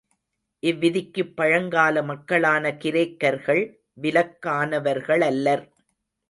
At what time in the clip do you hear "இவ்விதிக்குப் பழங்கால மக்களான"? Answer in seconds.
0.63-2.71